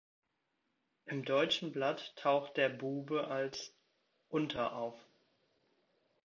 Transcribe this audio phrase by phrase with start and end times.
[1.05, 3.67] Im deutschen Blatt taucht der Bube als
[4.29, 4.99] →Unter auf.